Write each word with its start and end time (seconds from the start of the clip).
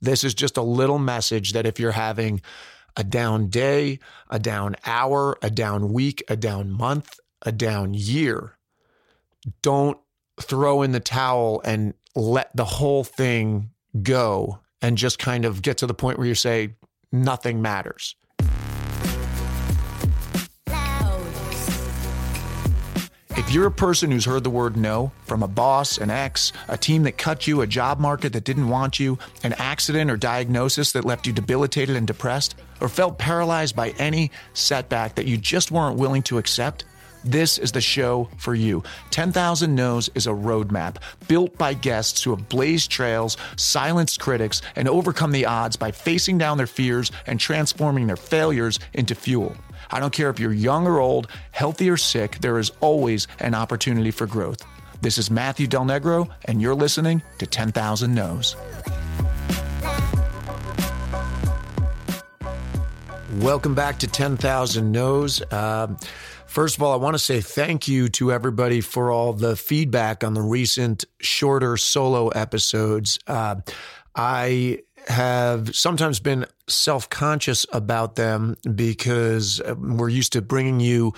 This 0.00 0.24
is 0.24 0.34
just 0.34 0.56
a 0.56 0.62
little 0.62 0.98
message 0.98 1.52
that 1.52 1.66
if 1.66 1.78
you're 1.78 1.92
having 1.92 2.40
a 2.96 3.04
down 3.04 3.48
day, 3.48 3.98
a 4.28 4.38
down 4.38 4.76
hour, 4.84 5.36
a 5.42 5.50
down 5.50 5.92
week, 5.92 6.22
a 6.28 6.36
down 6.36 6.70
month, 6.70 7.18
a 7.42 7.52
down 7.52 7.94
year, 7.94 8.56
don't 9.62 9.98
throw 10.40 10.82
in 10.82 10.92
the 10.92 11.00
towel 11.00 11.60
and 11.64 11.94
let 12.14 12.54
the 12.56 12.64
whole 12.64 13.04
thing 13.04 13.70
go 14.02 14.60
and 14.82 14.96
just 14.96 15.18
kind 15.18 15.44
of 15.44 15.62
get 15.62 15.78
to 15.78 15.86
the 15.86 15.94
point 15.94 16.18
where 16.18 16.26
you 16.26 16.34
say, 16.34 16.74
nothing 17.12 17.60
matters. 17.60 18.16
If 23.40 23.52
you're 23.52 23.66
a 23.66 23.72
person 23.72 24.10
who's 24.10 24.26
heard 24.26 24.44
the 24.44 24.50
word 24.50 24.76
no 24.76 25.12
from 25.24 25.42
a 25.42 25.48
boss, 25.48 25.96
an 25.96 26.10
ex, 26.10 26.52
a 26.68 26.76
team 26.76 27.04
that 27.04 27.16
cut 27.16 27.46
you, 27.46 27.62
a 27.62 27.66
job 27.66 27.98
market 27.98 28.34
that 28.34 28.44
didn't 28.44 28.68
want 28.68 29.00
you, 29.00 29.18
an 29.42 29.54
accident 29.54 30.10
or 30.10 30.18
diagnosis 30.18 30.92
that 30.92 31.06
left 31.06 31.26
you 31.26 31.32
debilitated 31.32 31.96
and 31.96 32.06
depressed, 32.06 32.54
or 32.82 32.88
felt 32.90 33.16
paralyzed 33.16 33.74
by 33.74 33.94
any 33.98 34.30
setback 34.52 35.14
that 35.14 35.24
you 35.24 35.38
just 35.38 35.70
weren't 35.70 35.96
willing 35.96 36.20
to 36.24 36.36
accept, 36.36 36.84
this 37.24 37.56
is 37.56 37.72
the 37.72 37.80
show 37.80 38.28
for 38.36 38.54
you. 38.54 38.82
10,000 39.10 39.74
No's 39.74 40.10
is 40.14 40.26
a 40.26 40.30
roadmap 40.30 40.96
built 41.26 41.56
by 41.56 41.72
guests 41.72 42.22
who 42.22 42.36
have 42.36 42.50
blazed 42.50 42.90
trails, 42.90 43.38
silenced 43.56 44.20
critics, 44.20 44.60
and 44.76 44.86
overcome 44.86 45.32
the 45.32 45.46
odds 45.46 45.76
by 45.76 45.92
facing 45.92 46.36
down 46.36 46.58
their 46.58 46.66
fears 46.66 47.10
and 47.26 47.40
transforming 47.40 48.06
their 48.06 48.16
failures 48.16 48.78
into 48.92 49.14
fuel. 49.14 49.56
I 49.92 49.98
don't 49.98 50.12
care 50.12 50.30
if 50.30 50.38
you're 50.38 50.52
young 50.52 50.86
or 50.86 51.00
old, 51.00 51.26
healthy 51.50 51.90
or 51.90 51.96
sick, 51.96 52.38
there 52.40 52.58
is 52.58 52.70
always 52.80 53.26
an 53.40 53.54
opportunity 53.54 54.12
for 54.12 54.26
growth. 54.26 54.62
This 55.00 55.18
is 55.18 55.30
Matthew 55.30 55.66
Del 55.66 55.84
Negro, 55.84 56.28
and 56.44 56.62
you're 56.62 56.74
listening 56.74 57.22
to 57.38 57.46
10,000 57.46 58.14
No's. 58.14 58.54
Welcome 63.38 63.74
back 63.74 63.98
to 64.00 64.06
10,000 64.06 64.92
No's. 64.92 65.42
Uh, 65.50 65.96
First 66.46 66.76
of 66.76 66.82
all, 66.82 66.92
I 66.92 66.96
want 66.96 67.14
to 67.14 67.18
say 67.20 67.40
thank 67.40 67.86
you 67.86 68.08
to 68.08 68.32
everybody 68.32 68.80
for 68.80 69.12
all 69.12 69.32
the 69.32 69.54
feedback 69.54 70.24
on 70.24 70.34
the 70.34 70.42
recent 70.42 71.04
shorter 71.20 71.76
solo 71.76 72.26
episodes. 72.30 73.20
Uh, 73.24 73.60
I 74.16 74.80
have 75.06 75.74
sometimes 75.74 76.20
been 76.20 76.46
self 76.66 77.08
conscious 77.08 77.66
about 77.72 78.16
them 78.16 78.56
because 78.74 79.60
we're 79.76 80.08
used 80.08 80.32
to 80.34 80.42
bringing 80.42 80.80
you 80.80 81.14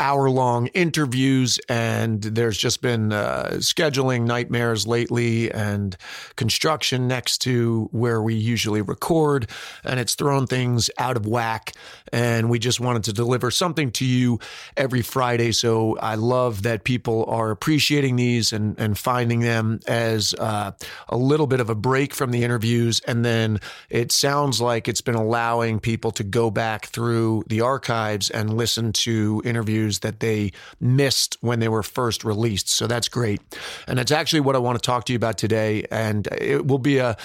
hour 0.00 0.30
long 0.30 0.68
interviews, 0.68 1.58
and 1.68 2.22
there's 2.22 2.56
just 2.56 2.82
been 2.82 3.12
uh, 3.12 3.50
scheduling 3.56 4.22
nightmares 4.22 4.86
lately 4.86 5.50
and 5.50 5.96
construction 6.36 7.06
next 7.08 7.38
to 7.38 7.88
where 7.92 8.22
we 8.22 8.34
usually 8.34 8.82
record, 8.82 9.48
and 9.84 10.00
it's 10.00 10.14
thrown 10.14 10.46
things 10.46 10.90
out 10.98 11.16
of 11.16 11.26
whack. 11.26 11.72
And 12.12 12.50
we 12.50 12.58
just 12.58 12.80
wanted 12.80 13.04
to 13.04 13.12
deliver 13.12 13.50
something 13.50 13.90
to 13.92 14.04
you 14.04 14.38
every 14.76 15.02
Friday. 15.02 15.52
So 15.52 15.96
I 15.98 16.16
love 16.16 16.62
that 16.62 16.84
people 16.84 17.24
are 17.26 17.50
appreciating 17.50 18.16
these 18.16 18.52
and, 18.52 18.78
and 18.78 18.98
finding 18.98 19.40
them 19.40 19.80
as 19.86 20.34
uh, 20.34 20.72
a 21.08 21.16
little 21.16 21.46
bit 21.46 21.60
of 21.60 21.70
a 21.70 21.74
break 21.74 22.14
from 22.14 22.30
the 22.30 22.44
interviews. 22.44 23.00
And 23.06 23.24
then 23.24 23.60
it 23.88 24.12
sounds 24.12 24.60
like 24.60 24.88
it's 24.88 25.00
been 25.00 25.14
allowing 25.14 25.80
people 25.80 26.10
to 26.12 26.24
go 26.24 26.50
back 26.50 26.86
through 26.86 27.44
the 27.46 27.62
archives 27.62 28.28
and 28.28 28.54
listen 28.54 28.92
to 28.92 29.40
interviews 29.44 29.81
interviews 29.82 30.00
that 30.00 30.20
they 30.20 30.52
missed 30.80 31.36
when 31.40 31.60
they 31.60 31.68
were 31.68 31.82
first 31.82 32.24
released. 32.24 32.68
So 32.68 32.86
that's 32.86 33.08
great. 33.08 33.40
And 33.86 33.98
that's 33.98 34.12
actually 34.12 34.40
what 34.40 34.56
I 34.56 34.58
want 34.58 34.80
to 34.80 34.86
talk 34.86 35.04
to 35.06 35.12
you 35.12 35.16
about 35.16 35.38
today. 35.38 35.84
And 35.90 36.28
it 36.38 36.66
will 36.66 36.78
be 36.78 36.98
a, 36.98 37.16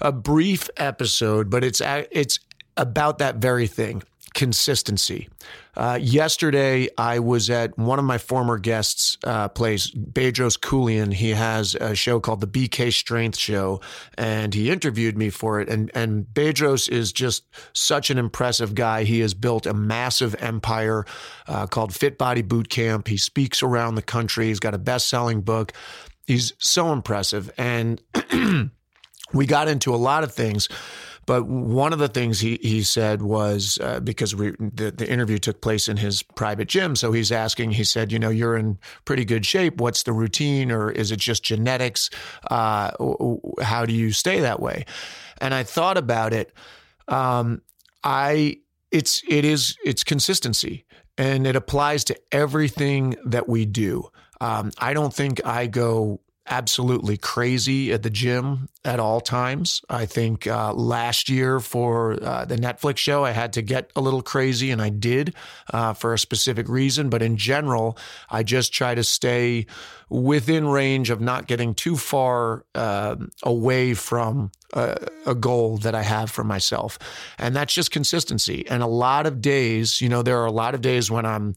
a 0.00 0.12
brief 0.12 0.68
episode, 0.76 1.50
but 1.50 1.64
it's, 1.64 1.80
it's 2.10 2.38
about 2.76 3.18
that 3.18 3.36
very 3.36 3.66
thing 3.66 4.02
consistency. 4.42 5.28
Uh, 5.76 5.96
yesterday, 6.02 6.88
I 6.98 7.20
was 7.20 7.48
at 7.48 7.78
one 7.78 8.00
of 8.00 8.04
my 8.04 8.18
former 8.18 8.58
guests' 8.58 9.16
uh, 9.22 9.46
place, 9.46 9.88
Bedros 9.92 10.58
Keuilian. 10.58 11.14
He 11.14 11.30
has 11.30 11.76
a 11.76 11.94
show 11.94 12.18
called 12.18 12.40
the 12.40 12.48
BK 12.48 12.92
Strength 12.92 13.38
Show, 13.38 13.80
and 14.18 14.52
he 14.52 14.68
interviewed 14.68 15.16
me 15.16 15.30
for 15.30 15.60
it. 15.60 15.68
And 15.68 15.92
and 15.94 16.26
Bedros 16.26 16.88
is 16.88 17.12
just 17.12 17.44
such 17.72 18.10
an 18.10 18.18
impressive 18.18 18.74
guy. 18.74 19.04
He 19.04 19.20
has 19.20 19.32
built 19.32 19.64
a 19.64 19.74
massive 19.74 20.34
empire 20.40 21.06
uh, 21.46 21.68
called 21.68 21.94
Fit 21.94 22.18
Body 22.18 22.42
Boot 22.42 22.68
Camp. 22.68 23.06
He 23.06 23.16
speaks 23.16 23.62
around 23.62 23.94
the 23.94 24.02
country. 24.02 24.48
He's 24.48 24.58
got 24.58 24.74
a 24.74 24.78
best-selling 24.78 25.42
book. 25.42 25.72
He's 26.26 26.52
so 26.58 26.92
impressive, 26.92 27.48
and 27.56 28.02
we 29.32 29.46
got 29.46 29.68
into 29.68 29.94
a 29.94 30.02
lot 30.10 30.24
of 30.24 30.32
things. 30.32 30.68
But 31.26 31.46
one 31.46 31.92
of 31.92 31.98
the 31.98 32.08
things 32.08 32.40
he, 32.40 32.58
he 32.62 32.82
said 32.82 33.22
was 33.22 33.78
uh, 33.80 34.00
because 34.00 34.34
we, 34.34 34.50
the, 34.58 34.90
the 34.90 35.08
interview 35.08 35.38
took 35.38 35.60
place 35.60 35.88
in 35.88 35.96
his 35.96 36.22
private 36.22 36.68
gym. 36.68 36.96
So 36.96 37.12
he's 37.12 37.30
asking, 37.30 37.72
he 37.72 37.84
said, 37.84 38.10
you 38.10 38.18
know, 38.18 38.30
you're 38.30 38.56
in 38.56 38.78
pretty 39.04 39.24
good 39.24 39.46
shape. 39.46 39.80
What's 39.80 40.02
the 40.02 40.12
routine 40.12 40.72
or 40.72 40.90
is 40.90 41.12
it 41.12 41.20
just 41.20 41.44
genetics? 41.44 42.10
Uh, 42.50 42.90
how 43.62 43.86
do 43.86 43.92
you 43.92 44.12
stay 44.12 44.40
that 44.40 44.60
way? 44.60 44.84
And 45.40 45.54
I 45.54 45.62
thought 45.62 45.96
about 45.96 46.32
it. 46.32 46.52
Um, 47.08 47.62
I, 48.02 48.58
it's, 48.90 49.22
it 49.28 49.44
is, 49.44 49.76
it's 49.84 50.04
consistency 50.04 50.84
and 51.16 51.46
it 51.46 51.56
applies 51.56 52.04
to 52.04 52.16
everything 52.32 53.16
that 53.26 53.48
we 53.48 53.64
do. 53.64 54.08
Um, 54.40 54.72
I 54.78 54.92
don't 54.92 55.14
think 55.14 55.44
I 55.46 55.68
go 55.68 56.20
absolutely 56.48 57.16
crazy 57.16 57.92
at 57.92 58.02
the 58.02 58.10
gym 58.10 58.68
at 58.84 58.98
all 58.98 59.20
times. 59.20 59.80
I 59.88 60.06
think 60.06 60.46
uh, 60.46 60.72
last 60.72 61.28
year 61.28 61.60
for 61.60 62.22
uh, 62.22 62.44
the 62.44 62.56
Netflix 62.56 62.98
show, 62.98 63.24
I 63.24 63.30
had 63.30 63.52
to 63.54 63.62
get 63.62 63.90
a 63.94 64.00
little 64.00 64.22
crazy, 64.22 64.70
and 64.70 64.82
I 64.82 64.88
did 64.88 65.34
uh, 65.72 65.92
for 65.92 66.12
a 66.12 66.18
specific 66.18 66.68
reason. 66.68 67.10
But 67.10 67.22
in 67.22 67.36
general, 67.36 67.96
I 68.28 68.42
just 68.42 68.72
try 68.72 68.94
to 68.94 69.04
stay 69.04 69.66
within 70.08 70.66
range 70.66 71.10
of 71.10 71.20
not 71.20 71.46
getting 71.46 71.74
too 71.74 71.96
far 71.96 72.64
um, 72.74 73.30
away 73.42 73.94
from 73.94 74.50
a, 74.74 74.96
a, 75.26 75.34
goal 75.34 75.78
that 75.78 75.94
I 75.94 76.02
have 76.02 76.30
for 76.30 76.44
myself. 76.44 76.98
And 77.38 77.56
that's 77.56 77.72
just 77.72 77.90
consistency. 77.90 78.66
And 78.68 78.82
a 78.82 78.86
lot 78.86 79.26
of 79.26 79.40
days, 79.40 80.02
you 80.02 80.10
know, 80.10 80.22
there 80.22 80.38
are 80.40 80.46
a 80.46 80.52
lot 80.52 80.74
of 80.74 80.82
days 80.82 81.10
when 81.10 81.24
I'm 81.24 81.54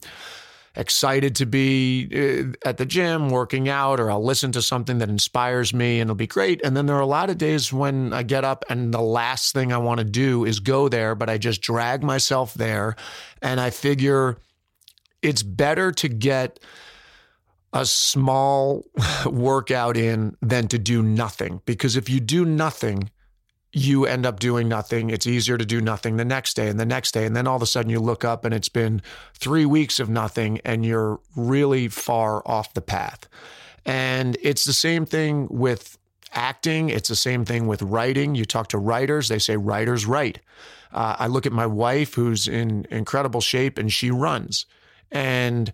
excited 0.76 1.34
to 1.36 1.46
be 1.46 2.08
uh, 2.14 2.68
at 2.68 2.76
the 2.76 2.86
gym 2.86 3.30
working 3.30 3.68
out, 3.68 3.98
or 3.98 4.10
I'll 4.10 4.24
listen 4.24 4.52
to 4.52 4.62
something 4.62 4.98
that 4.98 5.08
inspires 5.08 5.72
me 5.72 6.00
and 6.00 6.08
it'll 6.08 6.16
be 6.16 6.26
great. 6.26 6.60
And 6.64 6.76
then 6.76 6.86
there 6.86 6.96
are 6.96 7.00
a 7.00 7.06
lot 7.06 7.30
of 7.30 7.38
days 7.38 7.72
when 7.72 8.12
I 8.12 8.22
get 8.22 8.44
up 8.44 8.64
and 8.68 8.92
the 8.92 9.00
last 9.00 9.52
thing 9.52 9.72
I 9.72 9.78
want 9.78 9.98
to 9.98 10.04
do 10.04 10.44
is 10.44 10.60
go 10.60 10.88
there, 10.88 11.14
but 11.14 11.30
I 11.30 11.38
just 11.38 11.62
drag 11.62 12.02
myself 12.02 12.54
there. 12.54 12.96
And 13.42 13.60
I 13.60 13.70
figure 13.70 14.38
it's 15.22 15.42
better 15.42 15.92
to 15.92 16.08
get 16.08 16.60
a 17.72 17.84
small 17.84 18.84
workout 19.26 19.96
in 19.96 20.36
than 20.42 20.68
to 20.68 20.78
do 20.78 21.02
nothing. 21.02 21.60
Because 21.64 21.96
if 21.96 22.08
you 22.08 22.20
do 22.20 22.44
nothing, 22.44 23.10
you 23.72 24.06
end 24.06 24.24
up 24.24 24.40
doing 24.40 24.68
nothing. 24.68 25.10
It's 25.10 25.26
easier 25.26 25.58
to 25.58 25.66
do 25.66 25.80
nothing 25.80 26.16
the 26.16 26.24
next 26.24 26.54
day 26.54 26.68
and 26.68 26.80
the 26.80 26.86
next 26.86 27.12
day. 27.12 27.26
And 27.26 27.36
then 27.36 27.46
all 27.46 27.56
of 27.56 27.62
a 27.62 27.66
sudden 27.66 27.90
you 27.90 28.00
look 28.00 28.24
up 28.24 28.44
and 28.44 28.54
it's 28.54 28.68
been 28.68 29.02
three 29.34 29.66
weeks 29.66 30.00
of 30.00 30.08
nothing 30.08 30.60
and 30.64 30.84
you're 30.84 31.20
really 31.34 31.88
far 31.88 32.42
off 32.46 32.72
the 32.74 32.80
path. 32.80 33.28
And 33.84 34.36
it's 34.40 34.64
the 34.64 34.72
same 34.72 35.04
thing 35.04 35.46
with 35.50 35.98
acting. 36.32 36.88
It's 36.88 37.08
the 37.08 37.16
same 37.16 37.44
thing 37.44 37.66
with 37.66 37.82
writing. 37.82 38.34
You 38.34 38.44
talk 38.44 38.68
to 38.68 38.78
writers, 38.78 39.28
they 39.28 39.38
say 39.38 39.56
writers 39.56 40.06
write. 40.06 40.40
Uh, 40.92 41.16
I 41.18 41.26
look 41.26 41.46
at 41.46 41.52
my 41.52 41.66
wife 41.66 42.14
who's 42.14 42.48
in 42.48 42.86
incredible 42.90 43.40
shape 43.40 43.78
and 43.78 43.92
she 43.92 44.10
runs. 44.10 44.66
And 45.12 45.72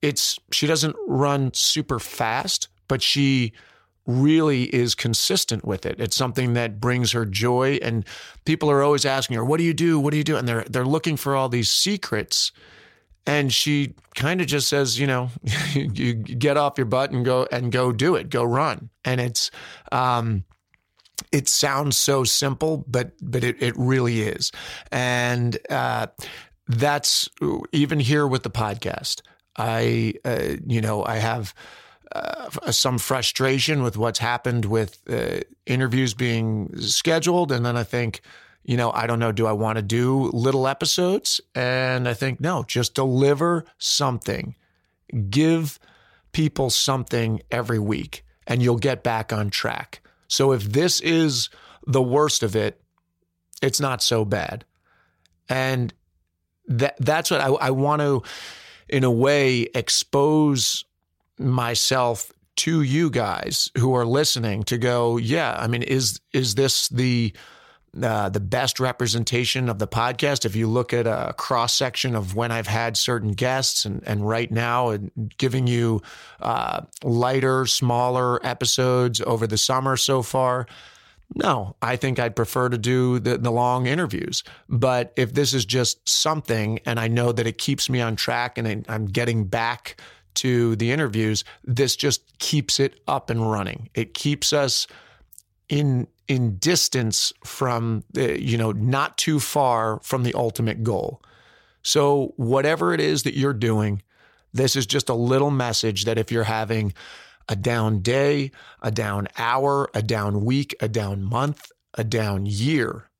it's, 0.00 0.38
she 0.50 0.66
doesn't 0.66 0.96
run 1.06 1.52
super 1.54 1.98
fast, 1.98 2.68
but 2.88 3.02
she, 3.02 3.52
really 4.06 4.64
is 4.64 4.94
consistent 4.94 5.64
with 5.64 5.86
it. 5.86 6.00
It's 6.00 6.16
something 6.16 6.54
that 6.54 6.80
brings 6.80 7.12
her 7.12 7.24
joy 7.24 7.78
and 7.82 8.04
people 8.44 8.70
are 8.70 8.82
always 8.82 9.04
asking 9.04 9.36
her, 9.36 9.44
"What 9.44 9.58
do 9.58 9.64
you 9.64 9.74
do? 9.74 10.00
What 10.00 10.10
do 10.10 10.16
you 10.16 10.24
do?" 10.24 10.36
and 10.36 10.48
they're 10.48 10.64
they're 10.64 10.84
looking 10.84 11.16
for 11.16 11.36
all 11.36 11.48
these 11.48 11.68
secrets. 11.68 12.52
And 13.24 13.52
she 13.52 13.94
kind 14.16 14.40
of 14.40 14.48
just 14.48 14.68
says, 14.68 14.98
you 14.98 15.06
know, 15.06 15.30
you 15.74 16.14
get 16.14 16.56
off 16.56 16.76
your 16.76 16.86
butt 16.86 17.12
and 17.12 17.24
go 17.24 17.46
and 17.52 17.70
go 17.70 17.92
do 17.92 18.16
it, 18.16 18.30
go 18.30 18.42
run. 18.42 18.90
And 19.04 19.20
it's 19.20 19.50
um 19.92 20.44
it 21.30 21.48
sounds 21.48 21.96
so 21.96 22.24
simple, 22.24 22.84
but 22.88 23.12
but 23.20 23.44
it, 23.44 23.62
it 23.62 23.74
really 23.76 24.22
is. 24.22 24.50
And 24.90 25.56
uh, 25.70 26.08
that's 26.68 27.28
even 27.72 28.00
here 28.00 28.26
with 28.26 28.42
the 28.42 28.50
podcast. 28.50 29.22
I, 29.56 30.14
uh, 30.24 30.56
you 30.66 30.80
know, 30.80 31.04
I 31.04 31.16
have 31.16 31.54
uh, 32.14 32.70
some 32.70 32.98
frustration 32.98 33.82
with 33.82 33.96
what's 33.96 34.18
happened 34.18 34.64
with 34.64 35.00
uh, 35.08 35.40
interviews 35.66 36.14
being 36.14 36.76
scheduled. 36.80 37.52
And 37.52 37.64
then 37.64 37.76
I 37.76 37.84
think, 37.84 38.20
you 38.64 38.76
know, 38.76 38.92
I 38.92 39.06
don't 39.06 39.18
know, 39.18 39.32
do 39.32 39.46
I 39.46 39.52
want 39.52 39.76
to 39.76 39.82
do 39.82 40.30
little 40.32 40.68
episodes? 40.68 41.40
And 41.54 42.08
I 42.08 42.14
think, 42.14 42.40
no, 42.40 42.64
just 42.64 42.94
deliver 42.94 43.64
something, 43.78 44.54
give 45.30 45.78
people 46.32 46.70
something 46.70 47.40
every 47.50 47.78
week, 47.78 48.24
and 48.46 48.62
you'll 48.62 48.78
get 48.78 49.02
back 49.02 49.32
on 49.32 49.50
track. 49.50 50.00
So 50.28 50.52
if 50.52 50.64
this 50.64 51.00
is 51.00 51.50
the 51.86 52.02
worst 52.02 52.42
of 52.42 52.56
it, 52.56 52.80
it's 53.60 53.80
not 53.80 54.02
so 54.02 54.24
bad. 54.24 54.64
And 55.48 55.92
that 56.68 56.96
that's 56.98 57.30
what 57.30 57.40
I, 57.40 57.48
I 57.48 57.70
want 57.70 58.00
to, 58.00 58.22
in 58.88 59.04
a 59.04 59.10
way, 59.10 59.68
expose 59.74 60.84
myself 61.42 62.32
to 62.54 62.82
you 62.82 63.10
guys 63.10 63.70
who 63.78 63.94
are 63.94 64.06
listening 64.06 64.62
to 64.64 64.78
go, 64.78 65.16
yeah, 65.16 65.56
I 65.58 65.66
mean, 65.66 65.82
is 65.82 66.20
is 66.32 66.54
this 66.54 66.88
the 66.88 67.32
uh, 68.00 68.28
the 68.30 68.40
best 68.40 68.80
representation 68.80 69.68
of 69.68 69.78
the 69.78 69.86
podcast. 69.86 70.46
If 70.46 70.56
you 70.56 70.66
look 70.66 70.94
at 70.94 71.06
a 71.06 71.34
cross 71.36 71.74
section 71.74 72.14
of 72.14 72.34
when 72.34 72.50
I've 72.50 72.66
had 72.66 72.96
certain 72.96 73.32
guests 73.32 73.84
and, 73.84 74.02
and 74.06 74.26
right 74.26 74.50
now, 74.50 74.88
and 74.88 75.10
giving 75.36 75.66
you 75.66 76.00
uh, 76.40 76.82
lighter, 77.02 77.66
smaller 77.66 78.44
episodes 78.46 79.20
over 79.20 79.46
the 79.46 79.58
summer 79.58 79.98
so 79.98 80.22
far, 80.22 80.66
no, 81.34 81.76
I 81.82 81.96
think 81.96 82.18
I'd 82.18 82.36
prefer 82.36 82.68
to 82.68 82.78
do 82.78 83.18
the, 83.18 83.38
the 83.38 83.50
long 83.52 83.86
interviews. 83.86 84.42
But 84.68 85.12
if 85.16 85.34
this 85.34 85.52
is 85.52 85.64
just 85.64 86.06
something 86.08 86.78
and 86.86 86.98
I 86.98 87.08
know 87.08 87.32
that 87.32 87.46
it 87.46 87.58
keeps 87.58 87.88
me 87.90 88.00
on 88.00 88.16
track 88.16 88.58
and 88.58 88.86
I'm 88.88 89.06
getting 89.06 89.44
back 89.44 90.00
to 90.36 90.76
the 90.76 90.90
interviews, 90.90 91.44
this 91.64 91.96
just 91.96 92.38
keeps 92.38 92.80
it 92.80 93.00
up 93.06 93.30
and 93.30 93.50
running. 93.50 93.90
It 93.94 94.14
keeps 94.14 94.52
us 94.52 94.86
in 95.68 96.06
in 96.28 96.56
distance 96.56 97.32
from 97.44 98.04
uh, 98.16 98.22
you 98.22 98.56
know 98.56 98.72
not 98.72 99.18
too 99.18 99.40
far 99.40 100.00
from 100.02 100.22
the 100.22 100.34
ultimate 100.34 100.82
goal. 100.82 101.22
So 101.82 102.32
whatever 102.36 102.94
it 102.94 103.00
is 103.00 103.24
that 103.24 103.36
you're 103.36 103.52
doing, 103.52 104.02
this 104.52 104.76
is 104.76 104.86
just 104.86 105.08
a 105.08 105.14
little 105.14 105.50
message 105.50 106.04
that 106.04 106.18
if 106.18 106.30
you're 106.30 106.44
having 106.44 106.92
a 107.48 107.56
down 107.56 108.00
day, 108.00 108.52
a 108.82 108.90
down 108.90 109.28
hour, 109.36 109.90
a 109.94 110.02
down 110.02 110.44
week, 110.44 110.76
a 110.80 110.88
down 110.88 111.22
month, 111.22 111.72
a 111.94 112.04
down 112.04 112.46
year, 112.46 113.10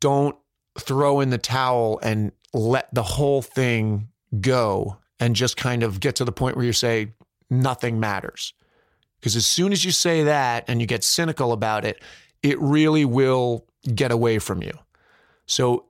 don't 0.00 0.36
throw 0.78 1.20
in 1.20 1.30
the 1.30 1.38
towel 1.38 1.98
and 2.02 2.32
let 2.54 2.92
the 2.94 3.02
whole 3.02 3.42
thing 3.42 4.08
go 4.40 4.96
and 5.20 5.34
just 5.34 5.56
kind 5.56 5.82
of 5.82 6.00
get 6.00 6.16
to 6.16 6.24
the 6.24 6.32
point 6.32 6.56
where 6.56 6.64
you 6.64 6.72
say 6.72 7.12
nothing 7.50 8.00
matters. 8.00 8.54
Because 9.20 9.34
as 9.34 9.46
soon 9.46 9.72
as 9.72 9.84
you 9.84 9.90
say 9.90 10.24
that 10.24 10.64
and 10.68 10.80
you 10.80 10.86
get 10.86 11.02
cynical 11.02 11.52
about 11.52 11.84
it, 11.84 12.02
it 12.42 12.60
really 12.60 13.04
will 13.04 13.66
get 13.94 14.12
away 14.12 14.38
from 14.38 14.62
you. 14.62 14.72
So 15.46 15.86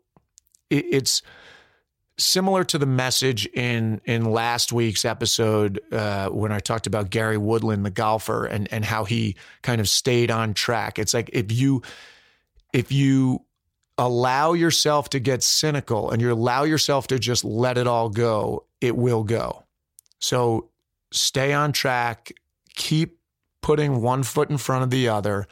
it's 0.71 1.23
similar 2.19 2.65
to 2.65 2.79
the 2.79 2.87
message 2.87 3.47
in 3.47 4.01
in 4.05 4.25
last 4.25 4.73
week's 4.73 5.05
episode 5.05 5.81
uh, 5.93 6.29
when 6.29 6.53
I 6.53 6.59
talked 6.59 6.87
about 6.87 7.11
Gary 7.11 7.39
Woodland, 7.39 7.85
the 7.85 7.91
golfer, 7.91 8.47
and 8.47 8.71
and 8.73 8.85
how 8.85 9.05
he 9.05 9.37
kind 9.63 9.81
of 9.81 9.89
stayed 9.89 10.31
on 10.31 10.55
track. 10.55 10.99
It's 10.99 11.15
like 11.15 11.31
if 11.33 11.53
you 11.53 11.83
if 12.73 12.93
you 12.93 13.45
allow 13.97 14.53
yourself 14.53 15.11
to 15.11 15.19
get 15.19 15.43
cynical 15.43 16.11
and 16.11 16.23
you 16.23 16.33
allow 16.33 16.63
yourself 16.63 17.09
to 17.09 17.19
just 17.19 17.45
let 17.45 17.77
it 17.79 17.87
all 17.87 18.09
go, 18.09 18.65
it 18.81 18.97
will 18.97 19.25
go. 19.25 19.65
So 20.21 20.71
stay 21.13 21.53
on 21.53 21.73
track, 21.73 22.33
keep 22.75 23.19
putting 23.63 24.03
one 24.03 24.23
foot 24.23 24.51
in 24.51 24.59
front 24.59 24.85
of 24.85 24.91
the 24.91 25.09
other. 25.09 25.47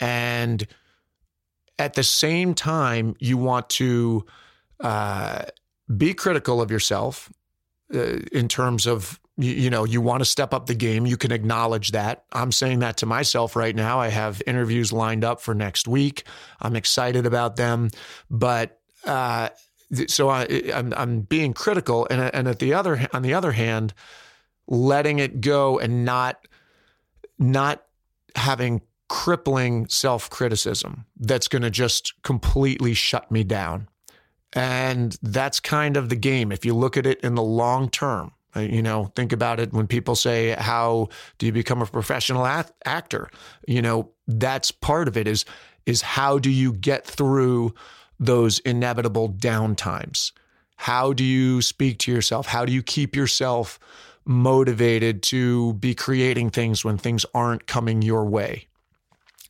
And 0.00 0.66
at 1.78 1.94
the 1.94 2.02
same 2.02 2.54
time, 2.54 3.16
you 3.18 3.36
want 3.36 3.68
to 3.70 4.24
uh, 4.80 5.42
be 5.96 6.14
critical 6.14 6.60
of 6.60 6.70
yourself 6.70 7.32
uh, 7.94 8.18
in 8.32 8.48
terms 8.48 8.86
of 8.86 9.20
you, 9.36 9.68
know 9.68 9.84
you 9.84 10.00
want 10.00 10.20
to 10.20 10.24
step 10.24 10.54
up 10.54 10.66
the 10.66 10.74
game 10.76 11.06
you 11.06 11.16
can 11.16 11.32
acknowledge 11.32 11.90
that 11.90 12.24
i'm 12.32 12.52
saying 12.52 12.78
that 12.78 12.96
to 12.98 13.06
myself 13.06 13.56
right 13.56 13.74
now 13.74 13.98
i 13.98 14.06
have 14.06 14.40
interviews 14.46 14.92
lined 14.92 15.24
up 15.24 15.40
for 15.40 15.54
next 15.54 15.88
week 15.88 16.22
i'm 16.60 16.76
excited 16.76 17.26
about 17.26 17.56
them 17.56 17.90
but 18.30 18.78
uh, 19.06 19.48
so 20.06 20.28
I, 20.28 20.46
I'm, 20.74 20.92
I'm 20.96 21.20
being 21.20 21.52
critical 21.52 22.06
and, 22.10 22.20
and 22.34 22.48
at 22.48 22.58
the 22.58 22.74
other 22.74 23.06
on 23.12 23.22
the 23.22 23.34
other 23.34 23.52
hand 23.52 23.94
letting 24.66 25.18
it 25.18 25.40
go 25.40 25.78
and 25.78 26.04
not 26.04 26.46
not 27.38 27.84
having 28.36 28.80
crippling 29.08 29.86
self 29.88 30.30
criticism 30.30 31.04
that's 31.20 31.48
going 31.48 31.62
to 31.62 31.70
just 31.70 32.20
completely 32.22 32.94
shut 32.94 33.30
me 33.30 33.44
down. 33.44 33.88
And 34.52 35.16
that's 35.22 35.60
kind 35.60 35.96
of 35.96 36.08
the 36.08 36.16
game. 36.16 36.52
If 36.52 36.64
you 36.64 36.74
look 36.74 36.96
at 36.96 37.06
it 37.06 37.20
in 37.20 37.34
the 37.34 37.42
long 37.42 37.90
term, 37.90 38.32
uh, 38.56 38.60
you 38.60 38.82
know, 38.82 39.06
think 39.16 39.32
about 39.32 39.58
it 39.58 39.72
when 39.72 39.86
people 39.86 40.14
say, 40.14 40.50
How 40.58 41.08
do 41.38 41.46
you 41.46 41.52
become 41.52 41.82
a 41.82 41.86
professional 41.86 42.46
act- 42.46 42.72
actor? 42.84 43.30
You 43.66 43.82
know, 43.82 44.10
that's 44.28 44.70
part 44.70 45.08
of 45.08 45.16
it 45.16 45.26
is, 45.26 45.44
is 45.86 46.02
how 46.02 46.38
do 46.38 46.50
you 46.50 46.72
get 46.72 47.04
through 47.04 47.74
those 48.18 48.58
inevitable 48.60 49.28
downtimes? 49.28 50.32
How 50.76 51.12
do 51.12 51.24
you 51.24 51.62
speak 51.62 51.98
to 52.00 52.12
yourself? 52.12 52.46
How 52.46 52.64
do 52.64 52.72
you 52.72 52.82
keep 52.82 53.14
yourself 53.14 53.78
motivated 54.24 55.22
to 55.22 55.74
be 55.74 55.94
creating 55.94 56.50
things 56.50 56.84
when 56.84 56.96
things 56.98 57.26
aren't 57.34 57.66
coming 57.66 58.02
your 58.02 58.24
way. 58.24 58.66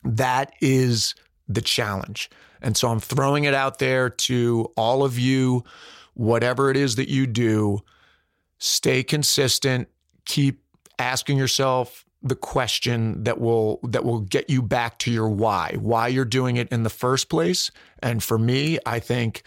That 0.03 0.53
is 0.61 1.15
the 1.47 1.61
challenge. 1.61 2.29
And 2.61 2.75
so 2.75 2.89
I'm 2.89 2.99
throwing 2.99 3.45
it 3.45 3.53
out 3.53 3.79
there 3.79 4.09
to 4.09 4.71
all 4.75 5.03
of 5.03 5.17
you, 5.17 5.63
whatever 6.13 6.71
it 6.71 6.77
is 6.77 6.95
that 6.95 7.09
you 7.09 7.27
do, 7.27 7.79
stay 8.57 9.03
consistent, 9.03 9.87
keep 10.25 10.61
asking 10.97 11.37
yourself 11.37 12.05
the 12.25 12.35
question 12.35 13.23
that 13.23 13.39
will 13.39 13.79
that 13.83 14.03
will 14.03 14.19
get 14.19 14.49
you 14.49 14.61
back 14.61 14.97
to 14.99 15.11
your 15.11 15.29
why, 15.29 15.77
why 15.79 16.07
you're 16.07 16.25
doing 16.25 16.57
it 16.57 16.69
in 16.69 16.83
the 16.83 16.89
first 16.89 17.29
place. 17.29 17.71
And 17.99 18.21
for 18.21 18.37
me, 18.37 18.79
I 18.85 18.99
think 18.99 19.43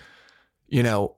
you 0.69 0.83
know, 0.83 1.17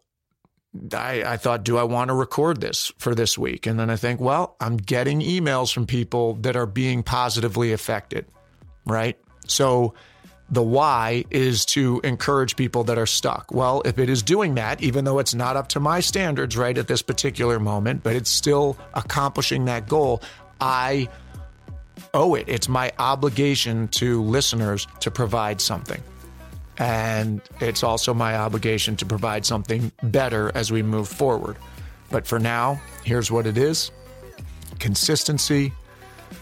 I, 0.94 1.24
I 1.24 1.36
thought, 1.36 1.64
do 1.64 1.76
I 1.76 1.82
want 1.82 2.08
to 2.08 2.14
record 2.14 2.60
this 2.60 2.92
for 2.98 3.14
this 3.14 3.36
week? 3.36 3.66
And 3.66 3.78
then 3.78 3.90
I 3.90 3.96
think, 3.96 4.20
well, 4.20 4.56
I'm 4.60 4.76
getting 4.76 5.20
emails 5.20 5.72
from 5.72 5.86
people 5.86 6.34
that 6.34 6.56
are 6.56 6.66
being 6.66 7.02
positively 7.02 7.72
affected, 7.72 8.26
right? 8.86 9.18
So 9.48 9.94
the 10.50 10.62
why 10.62 11.24
is 11.30 11.64
to 11.64 12.00
encourage 12.02 12.56
people 12.56 12.84
that 12.84 12.98
are 12.98 13.06
stuck. 13.06 13.52
Well, 13.52 13.82
if 13.84 13.98
it 13.98 14.08
is 14.08 14.22
doing 14.22 14.56
that, 14.56 14.82
even 14.82 15.04
though 15.04 15.18
it's 15.18 15.34
not 15.34 15.56
up 15.56 15.68
to 15.68 15.80
my 15.80 16.00
standards 16.00 16.56
right 16.56 16.76
at 16.76 16.88
this 16.88 17.02
particular 17.02 17.60
moment, 17.60 18.02
but 18.02 18.16
it's 18.16 18.30
still 18.30 18.76
accomplishing 18.94 19.66
that 19.66 19.88
goal, 19.88 20.22
I 20.60 21.08
owe 22.14 22.34
it. 22.34 22.44
It's 22.48 22.68
my 22.68 22.92
obligation 22.98 23.88
to 23.88 24.22
listeners 24.22 24.86
to 25.00 25.10
provide 25.10 25.60
something. 25.60 26.02
And 26.78 27.42
it's 27.60 27.82
also 27.82 28.14
my 28.14 28.36
obligation 28.36 28.96
to 28.96 29.06
provide 29.06 29.44
something 29.44 29.92
better 30.02 30.50
as 30.54 30.72
we 30.72 30.82
move 30.82 31.08
forward. 31.08 31.56
But 32.10 32.26
for 32.26 32.38
now, 32.38 32.80
here's 33.04 33.30
what 33.30 33.46
it 33.46 33.58
is 33.58 33.90
consistency, 34.78 35.72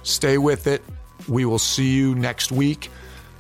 stay 0.05 0.39
with 0.39 0.69
it. 0.69 0.83
We 1.29 1.45
will 1.45 1.59
see 1.59 1.93
you 1.93 2.15
next 2.15 2.53
week. 2.53 2.91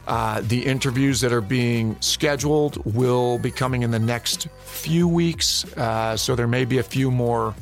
Uh, 0.08 0.40
the 0.40 0.64
interviews 0.64 1.20
that 1.20 1.32
are 1.32 1.40
being 1.40 1.96
scheduled 2.00 2.82
will 2.96 3.38
be 3.38 3.50
coming 3.50 3.82
in 3.82 3.90
the 3.90 3.98
next 3.98 4.48
few 4.64 5.06
weeks. 5.06 5.64
Uh, 5.76 6.16
so 6.16 6.34
there 6.34 6.48
may 6.48 6.64
be 6.64 6.78
a 6.78 6.82
few 6.82 7.10
more 7.10 7.54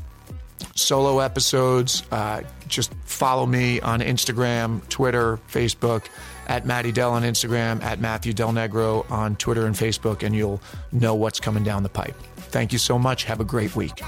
solo 0.77 1.19
episodes. 1.19 2.03
Uh, 2.13 2.43
just 2.69 2.95
follow 3.05 3.47
me 3.47 3.81
on 3.81 4.01
Instagram, 4.01 4.87
Twitter, 4.89 5.39
Facebook 5.51 6.07
at 6.47 6.65
Matty 6.65 6.93
Del 6.93 7.13
on 7.13 7.23
Instagram, 7.23 7.83
at 7.83 8.01
Matthew 8.01 8.33
Del 8.33 8.53
Negro 8.53 9.11
on 9.11 9.35
Twitter 9.37 9.67
and 9.67 9.75
Facebook, 9.75 10.23
and 10.23 10.35
you'll 10.35 10.61
know 10.93 11.15
what's 11.15 11.41
coming 11.41 11.65
down 11.65 11.83
the 11.83 11.89
pipe. 11.89 12.15
Thank 12.37 12.73
you 12.73 12.79
so 12.79 12.99
much. 12.99 13.25
Have 13.25 13.41
a 13.41 13.45
great 13.45 13.75
week. 13.75 14.01